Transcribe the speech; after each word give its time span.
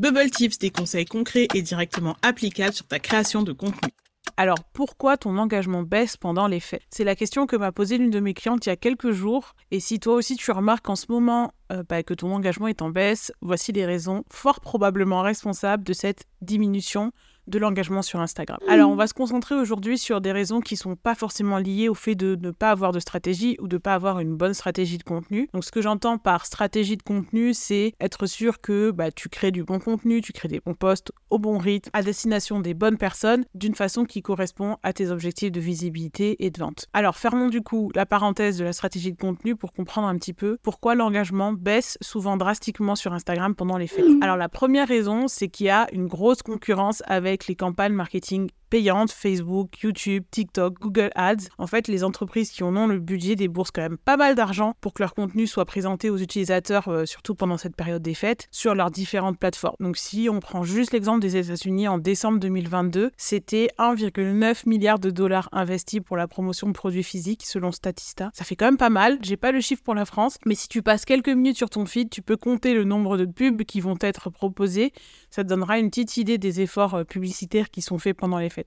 Bubble 0.00 0.30
Tips, 0.30 0.58
des 0.58 0.70
conseils 0.70 1.06
concrets 1.06 1.48
et 1.56 1.62
directement 1.62 2.16
applicables 2.22 2.72
sur 2.72 2.86
ta 2.86 3.00
création 3.00 3.42
de 3.42 3.50
contenu. 3.50 3.90
Alors, 4.36 4.62
pourquoi 4.72 5.16
ton 5.16 5.36
engagement 5.38 5.82
baisse 5.82 6.16
pendant 6.16 6.46
les 6.46 6.60
fêtes? 6.60 6.84
C'est 6.88 7.02
la 7.02 7.16
question 7.16 7.48
que 7.48 7.56
m'a 7.56 7.72
posée 7.72 7.98
l'une 7.98 8.10
de 8.10 8.20
mes 8.20 8.32
clientes 8.32 8.64
il 8.64 8.68
y 8.68 8.72
a 8.72 8.76
quelques 8.76 9.10
jours. 9.10 9.56
Et 9.72 9.80
si 9.80 9.98
toi 9.98 10.14
aussi 10.14 10.36
tu 10.36 10.52
remarques 10.52 10.88
en 10.88 10.94
ce 10.94 11.06
moment 11.08 11.52
euh, 11.72 11.82
bah, 11.88 12.04
que 12.04 12.14
ton 12.14 12.32
engagement 12.32 12.68
est 12.68 12.80
en 12.80 12.90
baisse, 12.90 13.32
voici 13.40 13.72
les 13.72 13.84
raisons 13.84 14.22
fort 14.30 14.60
probablement 14.60 15.22
responsables 15.22 15.82
de 15.82 15.92
cette 15.92 16.26
diminution 16.42 17.10
de 17.48 17.58
l'engagement 17.58 18.02
sur 18.02 18.20
Instagram. 18.20 18.58
Alors, 18.68 18.90
on 18.90 18.94
va 18.94 19.06
se 19.06 19.14
concentrer 19.14 19.54
aujourd'hui 19.54 19.98
sur 19.98 20.20
des 20.20 20.32
raisons 20.32 20.60
qui 20.60 20.76
sont 20.76 20.96
pas 20.96 21.14
forcément 21.14 21.58
liées 21.58 21.88
au 21.88 21.94
fait 21.94 22.14
de 22.14 22.36
ne 22.40 22.50
pas 22.50 22.70
avoir 22.70 22.92
de 22.92 23.00
stratégie 23.00 23.56
ou 23.60 23.68
de 23.68 23.76
ne 23.76 23.80
pas 23.80 23.94
avoir 23.94 24.20
une 24.20 24.36
bonne 24.36 24.54
stratégie 24.54 24.98
de 24.98 25.02
contenu. 25.02 25.48
Donc, 25.54 25.64
ce 25.64 25.72
que 25.72 25.80
j'entends 25.80 26.18
par 26.18 26.46
stratégie 26.46 26.96
de 26.96 27.02
contenu, 27.02 27.54
c'est 27.54 27.94
être 28.00 28.26
sûr 28.26 28.60
que 28.60 28.90
bah, 28.90 29.10
tu 29.10 29.28
crées 29.28 29.50
du 29.50 29.64
bon 29.64 29.78
contenu, 29.78 30.20
tu 30.20 30.32
crées 30.32 30.48
des 30.48 30.60
bons 30.60 30.74
posts 30.74 31.12
au 31.30 31.38
bon 31.38 31.58
rythme, 31.58 31.90
à 31.92 32.02
destination 32.02 32.60
des 32.60 32.74
bonnes 32.74 32.98
personnes, 32.98 33.44
d'une 33.54 33.74
façon 33.74 34.04
qui 34.04 34.22
correspond 34.22 34.76
à 34.82 34.92
tes 34.92 35.10
objectifs 35.10 35.52
de 35.52 35.60
visibilité 35.60 36.44
et 36.44 36.50
de 36.50 36.58
vente. 36.58 36.86
Alors, 36.92 37.16
fermons 37.16 37.48
du 37.48 37.62
coup 37.62 37.90
la 37.94 38.06
parenthèse 38.06 38.58
de 38.58 38.64
la 38.64 38.72
stratégie 38.72 39.12
de 39.12 39.18
contenu 39.18 39.56
pour 39.56 39.72
comprendre 39.72 40.08
un 40.08 40.16
petit 40.16 40.32
peu 40.32 40.58
pourquoi 40.62 40.94
l'engagement 40.94 41.52
baisse 41.52 41.98
souvent 42.00 42.36
drastiquement 42.36 42.94
sur 42.94 43.12
Instagram 43.12 43.54
pendant 43.54 43.78
les 43.78 43.86
fêtes. 43.86 44.04
Alors, 44.20 44.36
la 44.36 44.48
première 44.48 44.88
raison, 44.88 45.28
c'est 45.28 45.48
qu'il 45.48 45.66
y 45.66 45.70
a 45.70 45.86
une 45.92 46.06
grosse 46.06 46.42
concurrence 46.42 47.02
avec 47.06 47.37
les 47.46 47.56
campagnes 47.56 47.92
marketing 47.94 48.50
payantes, 48.68 49.10
Facebook, 49.10 49.78
YouTube, 49.82 50.24
TikTok, 50.30 50.78
Google 50.80 51.10
Ads. 51.14 51.48
En 51.58 51.66
fait, 51.66 51.88
les 51.88 52.04
entreprises 52.04 52.50
qui 52.50 52.62
en 52.62 52.76
ont 52.76 52.86
le 52.86 52.98
budget 52.98 53.36
déboursent 53.36 53.70
quand 53.70 53.82
même 53.82 53.98
pas 53.98 54.16
mal 54.16 54.34
d'argent 54.34 54.74
pour 54.80 54.92
que 54.92 55.02
leur 55.02 55.14
contenu 55.14 55.46
soit 55.46 55.64
présenté 55.64 56.10
aux 56.10 56.18
utilisateurs, 56.18 56.88
euh, 56.88 57.06
surtout 57.06 57.34
pendant 57.34 57.56
cette 57.56 57.76
période 57.76 58.02
des 58.02 58.14
fêtes, 58.14 58.48
sur 58.50 58.74
leurs 58.74 58.90
différentes 58.90 59.38
plateformes. 59.38 59.76
Donc 59.80 59.96
si 59.96 60.28
on 60.30 60.40
prend 60.40 60.62
juste 60.62 60.92
l'exemple 60.92 61.20
des 61.20 61.36
États-Unis 61.36 61.88
en 61.88 61.98
décembre 61.98 62.38
2022, 62.38 63.10
c'était 63.16 63.68
1,9 63.78 64.68
milliard 64.68 64.98
de 64.98 65.10
dollars 65.10 65.48
investis 65.52 66.00
pour 66.00 66.16
la 66.16 66.28
promotion 66.28 66.68
de 66.68 66.72
produits 66.72 67.02
physiques 67.02 67.44
selon 67.44 67.72
Statista. 67.72 68.30
Ça 68.34 68.44
fait 68.44 68.56
quand 68.56 68.66
même 68.66 68.76
pas 68.76 68.90
mal. 68.90 69.18
J'ai 69.22 69.36
pas 69.36 69.52
le 69.52 69.60
chiffre 69.60 69.82
pour 69.82 69.94
la 69.94 70.04
France, 70.04 70.38
mais 70.46 70.54
si 70.54 70.68
tu 70.68 70.82
passes 70.82 71.04
quelques 71.04 71.28
minutes 71.28 71.56
sur 71.56 71.70
ton 71.70 71.86
feed, 71.86 72.10
tu 72.10 72.22
peux 72.22 72.36
compter 72.36 72.74
le 72.74 72.84
nombre 72.84 73.16
de 73.16 73.24
pubs 73.24 73.62
qui 73.64 73.80
vont 73.80 73.96
être 74.00 74.30
proposés. 74.30 74.92
Ça 75.30 75.44
te 75.44 75.48
donnera 75.48 75.78
une 75.78 75.90
petite 75.90 76.16
idée 76.16 76.38
des 76.38 76.60
efforts 76.60 76.94
euh, 76.94 77.04
publicitaires 77.04 77.70
qui 77.70 77.82
sont 77.82 77.98
faits 77.98 78.16
pendant 78.16 78.38
les 78.38 78.50
fêtes. 78.50 78.57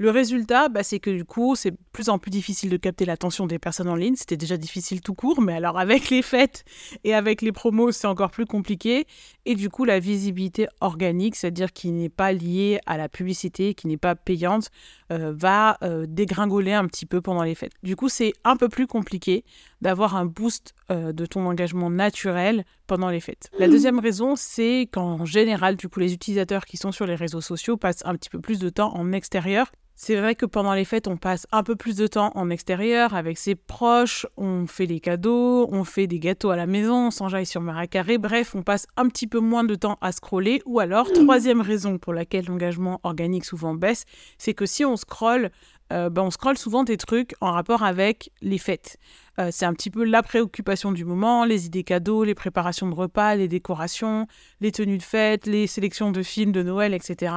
Le 0.00 0.08
résultat, 0.08 0.70
bah, 0.70 0.82
c'est 0.82 0.98
que 0.98 1.10
du 1.10 1.26
coup, 1.26 1.54
c'est 1.56 1.72
de 1.72 1.76
plus 1.92 2.08
en 2.08 2.18
plus 2.18 2.30
difficile 2.30 2.70
de 2.70 2.78
capter 2.78 3.04
l'attention 3.04 3.46
des 3.46 3.58
personnes 3.58 3.90
en 3.90 3.96
ligne. 3.96 4.16
C'était 4.16 4.38
déjà 4.38 4.56
difficile 4.56 5.02
tout 5.02 5.12
court, 5.12 5.42
mais 5.42 5.52
alors 5.52 5.78
avec 5.78 6.08
les 6.08 6.22
fêtes 6.22 6.64
et 7.04 7.12
avec 7.12 7.42
les 7.42 7.52
promos, 7.52 7.92
c'est 7.92 8.06
encore 8.06 8.30
plus 8.30 8.46
compliqué. 8.46 9.06
Et 9.44 9.54
du 9.54 9.68
coup, 9.68 9.84
la 9.84 9.98
visibilité 10.00 10.68
organique, 10.80 11.36
c'est-à-dire 11.36 11.74
qui 11.74 11.90
n'est 11.90 12.08
pas 12.08 12.32
liée 12.32 12.80
à 12.86 12.96
la 12.96 13.10
publicité, 13.10 13.74
qui 13.74 13.88
n'est 13.88 13.98
pas 13.98 14.14
payante, 14.14 14.70
euh, 15.12 15.34
va 15.36 15.76
euh, 15.82 16.06
dégringoler 16.08 16.72
un 16.72 16.86
petit 16.86 17.04
peu 17.04 17.20
pendant 17.20 17.42
les 17.42 17.54
fêtes. 17.54 17.74
Du 17.82 17.94
coup, 17.94 18.08
c'est 18.08 18.32
un 18.42 18.56
peu 18.56 18.70
plus 18.70 18.86
compliqué 18.86 19.44
d'avoir 19.80 20.16
un 20.16 20.26
boost 20.26 20.74
euh, 20.90 21.12
de 21.12 21.26
ton 21.26 21.46
engagement 21.46 21.90
naturel 21.90 22.64
pendant 22.86 23.08
les 23.08 23.20
fêtes. 23.20 23.50
La 23.58 23.68
deuxième 23.68 23.98
raison, 23.98 24.34
c'est 24.36 24.88
qu'en 24.92 25.24
général, 25.24 25.76
du 25.76 25.88
coup, 25.88 26.00
les 26.00 26.12
utilisateurs 26.12 26.64
qui 26.64 26.76
sont 26.76 26.92
sur 26.92 27.06
les 27.06 27.14
réseaux 27.14 27.40
sociaux 27.40 27.76
passent 27.76 28.02
un 28.04 28.14
petit 28.14 28.30
peu 28.30 28.40
plus 28.40 28.58
de 28.58 28.68
temps 28.68 28.94
en 28.94 29.12
extérieur 29.12 29.72
c'est 30.02 30.16
vrai 30.16 30.34
que 30.34 30.46
pendant 30.46 30.72
les 30.72 30.86
fêtes, 30.86 31.08
on 31.08 31.18
passe 31.18 31.46
un 31.52 31.62
peu 31.62 31.76
plus 31.76 31.94
de 31.94 32.06
temps 32.06 32.32
en 32.34 32.48
extérieur 32.48 33.12
avec 33.12 33.36
ses 33.36 33.54
proches, 33.54 34.26
on 34.38 34.66
fait 34.66 34.86
les 34.86 34.98
cadeaux, 34.98 35.68
on 35.70 35.84
fait 35.84 36.06
des 36.06 36.18
gâteaux 36.18 36.48
à 36.48 36.56
la 36.56 36.64
maison, 36.64 37.08
on 37.08 37.10
s'enjaille 37.10 37.44
sur 37.44 37.60
Maracarré, 37.60 38.16
bref, 38.16 38.54
on 38.54 38.62
passe 38.62 38.86
un 38.96 39.08
petit 39.08 39.26
peu 39.26 39.40
moins 39.40 39.62
de 39.62 39.74
temps 39.74 39.98
à 40.00 40.12
scroller. 40.12 40.62
Ou 40.64 40.80
alors, 40.80 41.12
troisième 41.12 41.60
raison 41.60 41.98
pour 41.98 42.14
laquelle 42.14 42.46
l'engagement 42.46 42.98
organique 43.02 43.44
souvent 43.44 43.74
baisse, 43.74 44.06
c'est 44.38 44.54
que 44.54 44.64
si 44.64 44.86
on 44.86 44.96
scrolle 44.96 45.50
euh, 45.92 46.08
ben, 46.08 46.22
on 46.22 46.30
scrolle 46.30 46.56
souvent 46.56 46.84
des 46.84 46.96
trucs 46.96 47.34
en 47.40 47.52
rapport 47.52 47.82
avec 47.82 48.30
les 48.42 48.58
fêtes. 48.58 48.96
Euh, 49.40 49.48
c'est 49.50 49.64
un 49.64 49.72
petit 49.72 49.90
peu 49.90 50.04
la 50.04 50.22
préoccupation 50.22 50.92
du 50.92 51.04
moment, 51.04 51.44
les 51.44 51.66
idées 51.66 51.84
cadeaux, 51.84 52.24
les 52.24 52.34
préparations 52.34 52.88
de 52.88 52.94
repas, 52.94 53.36
les 53.36 53.48
décorations, 53.48 54.26
les 54.60 54.70
tenues 54.70 54.98
de 54.98 55.02
fête, 55.02 55.46
les 55.46 55.66
sélections 55.66 56.10
de 56.10 56.22
films 56.22 56.52
de 56.52 56.62
Noël, 56.62 56.92
etc. 56.92 57.34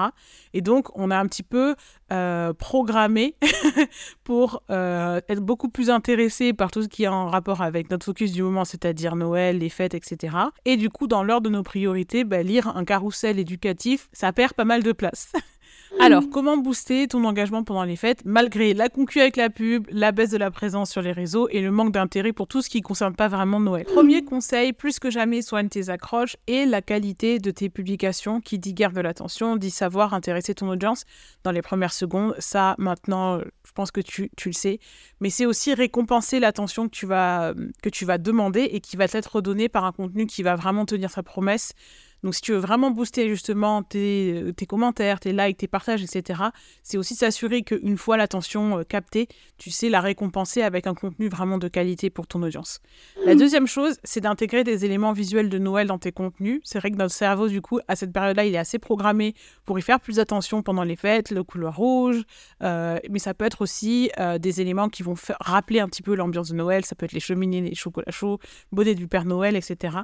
Et 0.54 0.62
donc, 0.62 0.88
on 0.98 1.12
a 1.12 1.18
un 1.18 1.28
petit 1.28 1.44
peu 1.44 1.76
euh, 2.12 2.54
programmé 2.54 3.36
pour 4.24 4.64
être 4.70 5.40
beaucoup 5.40 5.70
plus 5.70 5.90
intéressé 5.90 6.54
par 6.54 6.72
tout 6.72 6.84
ce 6.84 6.88
qui 6.88 7.04
est 7.04 7.08
en 7.08 7.28
rapport 7.28 7.62
avec 7.62 7.90
notre 7.90 8.06
focus 8.06 8.32
du 8.32 8.44
moment, 8.44 8.66
c'est-à-dire 8.66 9.16
Noël, 9.16 9.60
les 9.60 9.70
fêtes, 9.70 9.94
etc. 9.94 10.36
Et 10.66 10.78
du 10.78 10.90
coup, 10.90 11.08
dans 11.08 11.24
l'ordre 11.24 11.50
de 11.50 11.56
nos 11.56 11.64
priorités, 11.64 12.24
ben, 12.24 12.46
lire 12.46 12.76
un 12.76 12.86
carrousel 12.86 13.40
éducatif, 13.40 14.10
ça 14.12 14.34
perd 14.34 14.54
pas 14.54 14.66
mal 14.66 14.84
de 14.84 14.92
place. 14.92 15.32
Alors, 16.00 16.24
comment 16.30 16.58
booster 16.58 17.08
ton 17.08 17.24
engagement 17.24 17.64
pendant 17.64 17.84
les 17.84 17.96
fêtes 17.96 18.24
malgré 18.26 18.74
la 18.74 18.90
concu 18.90 19.22
avec 19.22 19.38
la 19.38 19.50
pub, 19.50 19.88
la 19.90 20.12
baisse 20.12 20.32
de 20.32 20.38
la 20.38 20.52
présence 20.52 20.92
sur 20.92 21.02
les 21.02 21.12
réseaux 21.12 21.48
et 21.50 21.62
le 21.62 21.72
manque 21.72 21.94
d'intérêt 21.94 22.34
pour 22.34 22.48
tout 22.48 22.62
ce 22.62 22.70
qui 22.70 22.80
ne 22.80 22.84
concerne 22.84 23.16
pas 23.16 23.30
vraiment 23.30 23.60
Noël? 23.60 23.86
Premier 23.86 24.24
conseil, 24.24 24.74
plus 24.74 25.00
que 25.00 25.10
jamais, 25.10 25.42
soigne 25.42 25.70
tes 25.70 25.90
accroches 25.90 26.36
et 26.48 26.66
la 26.66 26.82
qualité 26.82 27.40
de 27.40 27.52
tes 27.52 27.70
publications 27.70 28.42
qui 28.42 28.60
dit 28.60 28.74
garde 28.74 28.96
de 28.96 29.02
l'attention, 29.02 29.56
dit 29.56 29.70
savoir 29.70 30.14
intéresser 30.14 30.54
ton 30.56 30.68
audience 30.70 31.06
dans 31.44 31.52
les 31.52 31.62
premières 31.62 31.94
secondes. 31.94 32.36
Ça, 32.38 32.76
maintenant, 32.80 33.40
je 33.40 33.72
pense 33.74 33.92
que 33.92 34.02
tu, 34.02 34.30
tu 34.36 34.50
le 34.50 34.54
sais. 34.54 34.80
Mais 35.22 35.30
c'est 35.30 35.46
aussi 35.46 35.74
récompenser 35.74 36.40
l'attention 36.40 36.90
que, 36.90 36.96
tu 36.96 37.06
vas, 37.06 37.54
que 37.82 37.90
tu 37.90 38.04
vas 38.04 38.18
demander 38.18 38.64
et 38.64 38.82
qui 38.82 38.98
va 38.98 39.08
t'être 39.08 39.36
redonnée 39.38 39.70
par 39.70 39.86
un 39.86 39.94
contenu 39.94 40.26
qui 40.26 40.44
va 40.44 40.56
vraiment 40.56 40.86
tenir 40.86 41.12
sa 41.12 41.24
promesse 41.24 41.74
donc, 42.24 42.36
si 42.36 42.42
tu 42.42 42.54
veux 42.54 42.58
vraiment 42.58 42.90
booster 42.90 43.28
justement 43.28 43.84
tes, 43.84 44.34
euh, 44.34 44.52
tes 44.54 44.66
commentaires, 44.66 45.20
tes 45.20 45.34
likes, 45.34 45.58
tes 45.58 45.68
partages, 45.68 46.02
etc., 46.02 46.42
c'est 46.82 46.98
aussi 46.98 47.16
s'assurer 47.16 47.64
qu'une 47.64 47.98
fois 47.98 48.16
l'attention 48.16 48.80
euh, 48.80 48.84
captée, 48.84 49.28
tu 49.58 49.72
sais 49.72 49.90
la 49.90 50.00
récompenser 50.00 50.62
avec 50.62 50.88
un 50.88 50.94
contenu 50.94 51.28
vraiment 51.28 51.58
de 51.58 51.68
qualité 51.68 52.10
pour 52.10 52.26
ton 52.26 52.42
audience. 52.42 52.80
La 53.26 53.36
deuxième 53.36 53.68
chose, 53.68 53.98
c'est 54.04 54.22
d'intégrer 54.22 54.64
des 54.64 54.86
éléments 54.86 55.12
visuels 55.12 55.50
de 55.50 55.58
Noël 55.58 55.88
dans 55.88 55.98
tes 55.98 56.14
contenus. 56.14 56.62
C'est 56.64 56.80
vrai 56.80 56.92
que 56.92 56.96
notre 56.96 57.14
cerveau, 57.14 57.50
du 57.50 57.62
coup, 57.62 57.80
à 57.90 57.96
cette 57.98 58.14
période-là, 58.14 58.46
il 58.46 58.56
est 58.56 58.60
assez 58.60 58.80
programmé 58.80 59.36
pour 59.66 59.78
y 59.78 59.82
faire 59.82 60.00
plus 60.00 60.20
attention 60.20 60.64
pendant 60.64 60.84
les 60.84 60.96
fêtes, 60.96 61.30
le 61.30 61.44
couleur 61.44 61.76
rouge, 61.76 62.24
euh, 62.62 63.00
mais 63.10 63.20
ça 63.20 63.34
peut 63.34 63.46
être 63.46 63.62
aussi 63.62 64.10
des 64.40 64.62
éléments 64.62 64.90
qui 64.90 65.04
vont 65.04 65.16
rappeler 65.40 65.80
un 65.80 65.88
petit 65.88 66.02
peu 66.02 66.16
l'ambiance 66.16 66.50
de 66.50 66.56
Noël. 66.56 66.86
Ça 66.86 66.96
peut 66.96 67.06
être 67.06 67.14
les 67.14 67.20
cheminées, 67.20 67.62
les 67.62 67.76
chocolats 67.76 68.12
chauds, 68.12 68.40
bonnet 68.72 68.96
du 68.96 69.08
Père 69.08 69.26
Noël, 69.26 69.56
etc. 69.56 69.98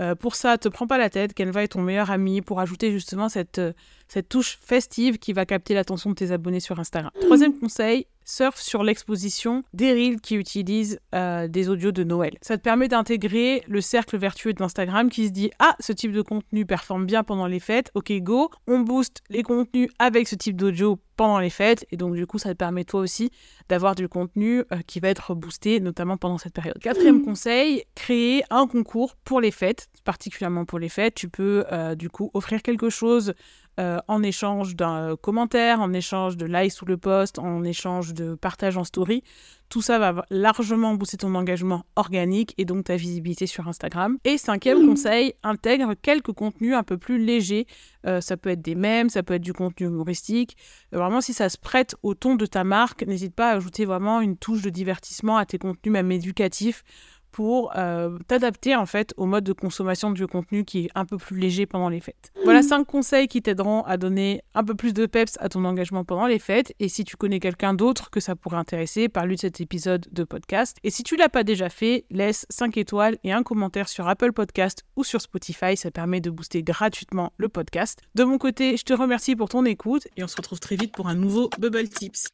Euh, 0.00 0.14
pour 0.14 0.34
ça, 0.34 0.58
te 0.58 0.68
prends 0.68 0.86
pas 0.86 0.98
la 0.98 1.10
tête, 1.10 1.34
Canva 1.34 1.62
est 1.62 1.68
ton 1.68 1.82
meilleur 1.82 2.10
ami 2.10 2.40
pour 2.40 2.60
ajouter 2.60 2.90
justement 2.90 3.28
cette, 3.28 3.58
euh, 3.58 3.72
cette 4.08 4.28
touche 4.28 4.58
festive 4.60 5.18
qui 5.18 5.32
va 5.32 5.44
capter 5.46 5.74
l'attention 5.74 6.10
de 6.10 6.14
tes 6.14 6.32
abonnés 6.32 6.60
sur 6.60 6.78
Instagram. 6.78 7.10
Troisième 7.20 7.58
conseil, 7.58 8.06
surf 8.32 8.58
sur 8.58 8.82
l'exposition 8.82 9.62
des 9.74 9.92
reels 9.92 10.20
qui 10.20 10.36
utilisent 10.36 10.98
euh, 11.14 11.48
des 11.48 11.68
audios 11.68 11.92
de 11.92 12.02
Noël. 12.02 12.38
Ça 12.40 12.56
te 12.56 12.62
permet 12.62 12.88
d'intégrer 12.88 13.62
le 13.68 13.80
cercle 13.82 14.16
vertueux 14.16 14.54
d'Instagram 14.54 15.10
qui 15.10 15.26
se 15.26 15.32
dit 15.32 15.50
Ah, 15.58 15.76
ce 15.80 15.92
type 15.92 16.12
de 16.12 16.22
contenu 16.22 16.64
performe 16.64 17.04
bien 17.04 17.24
pendant 17.24 17.46
les 17.46 17.60
fêtes, 17.60 17.90
ok 17.94 18.10
go, 18.20 18.50
on 18.66 18.80
booste 18.80 19.22
les 19.28 19.42
contenus 19.42 19.90
avec 19.98 20.28
ce 20.28 20.34
type 20.34 20.56
d'audio 20.56 20.98
pendant 21.16 21.38
les 21.38 21.50
fêtes 21.50 21.84
et 21.90 21.98
donc 21.98 22.14
du 22.14 22.26
coup 22.26 22.38
ça 22.38 22.48
te 22.48 22.56
permet 22.56 22.84
toi 22.84 23.00
aussi 23.00 23.30
d'avoir 23.68 23.94
du 23.94 24.08
contenu 24.08 24.60
euh, 24.72 24.78
qui 24.86 24.98
va 24.98 25.08
être 25.08 25.34
boosté 25.34 25.78
notamment 25.80 26.16
pendant 26.16 26.38
cette 26.38 26.54
période. 26.54 26.78
Quatrième 26.78 27.22
conseil, 27.22 27.84
créer 27.94 28.42
un 28.48 28.66
concours 28.66 29.16
pour 29.24 29.42
les 29.42 29.50
fêtes, 29.50 29.88
particulièrement 30.04 30.64
pour 30.64 30.78
les 30.78 30.88
fêtes. 30.88 31.14
Tu 31.14 31.28
peux 31.28 31.64
euh, 31.70 31.94
du 31.94 32.08
coup 32.08 32.30
offrir 32.32 32.62
quelque 32.62 32.88
chose 32.88 33.34
euh, 33.80 33.98
en 34.06 34.22
échange 34.22 34.76
d'un 34.76 35.16
commentaire, 35.16 35.80
en 35.80 35.92
échange 35.92 36.36
de 36.36 36.46
like 36.46 36.72
sous 36.72 36.84
le 36.84 36.96
post, 36.96 37.38
en 37.38 37.64
échange 37.64 38.12
de 38.12 38.34
partage 38.34 38.76
en 38.76 38.84
story. 38.84 39.22
Tout 39.70 39.80
ça 39.80 39.98
va 39.98 40.26
largement 40.28 40.92
booster 40.94 41.16
ton 41.16 41.34
engagement 41.34 41.86
organique 41.96 42.52
et 42.58 42.66
donc 42.66 42.84
ta 42.84 42.96
visibilité 42.96 43.46
sur 43.46 43.66
Instagram. 43.68 44.18
Et 44.24 44.36
cinquième 44.36 44.86
conseil, 44.86 45.32
intègre 45.42 45.94
quelques 45.94 46.32
contenus 46.32 46.74
un 46.74 46.82
peu 46.82 46.98
plus 46.98 47.16
légers. 47.16 47.66
Euh, 48.06 48.20
ça 48.20 48.36
peut 48.36 48.50
être 48.50 48.60
des 48.60 48.74
mèmes, 48.74 49.08
ça 49.08 49.22
peut 49.22 49.32
être 49.32 49.42
du 49.42 49.54
contenu 49.54 49.86
humoristique. 49.86 50.58
Euh, 50.94 50.98
vraiment, 50.98 51.22
si 51.22 51.32
ça 51.32 51.48
se 51.48 51.56
prête 51.56 51.96
au 52.02 52.12
ton 52.12 52.34
de 52.34 52.44
ta 52.44 52.64
marque, 52.64 53.06
n'hésite 53.06 53.34
pas 53.34 53.52
à 53.52 53.56
ajouter 53.56 53.86
vraiment 53.86 54.20
une 54.20 54.36
touche 54.36 54.60
de 54.60 54.68
divertissement 54.68 55.38
à 55.38 55.46
tes 55.46 55.56
contenus, 55.56 55.92
même 55.92 56.12
éducatifs 56.12 56.84
pour 57.32 57.72
euh, 57.76 58.18
t'adapter 58.28 58.76
en 58.76 58.86
fait 58.86 59.12
au 59.16 59.26
mode 59.26 59.44
de 59.44 59.52
consommation 59.52 60.10
du 60.10 60.26
contenu 60.26 60.64
qui 60.64 60.84
est 60.84 60.90
un 60.94 61.04
peu 61.04 61.16
plus 61.16 61.38
léger 61.38 61.66
pendant 61.66 61.88
les 61.88 62.00
fêtes. 62.00 62.32
Voilà 62.44 62.62
cinq 62.62 62.84
conseils 62.84 63.26
qui 63.26 63.42
t'aideront 63.42 63.82
à 63.82 63.96
donner 63.96 64.42
un 64.54 64.62
peu 64.62 64.74
plus 64.74 64.92
de 64.92 65.06
peps 65.06 65.36
à 65.40 65.48
ton 65.48 65.64
engagement 65.64 66.04
pendant 66.04 66.26
les 66.26 66.38
fêtes 66.38 66.74
et 66.78 66.88
si 66.88 67.04
tu 67.04 67.16
connais 67.16 67.40
quelqu'un 67.40 67.74
d'autre 67.74 68.10
que 68.10 68.20
ça 68.20 68.36
pourrait 68.36 68.58
intéresser, 68.58 69.08
parle-lui 69.08 69.36
de 69.36 69.40
cet 69.40 69.60
épisode 69.60 70.06
de 70.12 70.24
podcast. 70.24 70.76
Et 70.84 70.90
si 70.90 71.02
tu 71.02 71.16
l'as 71.16 71.28
pas 71.28 71.42
déjà 71.42 71.68
fait, 71.68 72.04
laisse 72.10 72.46
5 72.50 72.76
étoiles 72.76 73.18
et 73.24 73.32
un 73.32 73.42
commentaire 73.42 73.88
sur 73.88 74.06
Apple 74.06 74.32
Podcast 74.32 74.84
ou 74.96 75.04
sur 75.04 75.20
Spotify, 75.20 75.76
ça 75.76 75.90
permet 75.90 76.20
de 76.20 76.30
booster 76.30 76.62
gratuitement 76.62 77.32
le 77.38 77.48
podcast. 77.48 78.00
De 78.14 78.24
mon 78.24 78.38
côté, 78.38 78.76
je 78.76 78.84
te 78.84 78.92
remercie 78.92 79.36
pour 79.36 79.48
ton 79.48 79.64
écoute 79.64 80.06
et 80.16 80.22
on 80.22 80.28
se 80.28 80.36
retrouve 80.36 80.60
très 80.60 80.76
vite 80.76 80.92
pour 80.92 81.08
un 81.08 81.14
nouveau 81.14 81.48
Bubble 81.58 81.88
Tips. 81.88 82.28